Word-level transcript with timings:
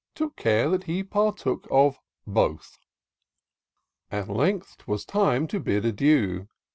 Took 0.15 0.35
care 0.35 0.67
that 0.69 0.85
he 0.85 1.03
partook 1.03 1.67
of 1.69 1.99
both. 2.25 2.79
At 4.09 4.29
length 4.29 4.79
'twas 4.79 5.05
time 5.05 5.45
to 5.49 5.59
bid 5.59 5.85
adieu. 5.85 6.47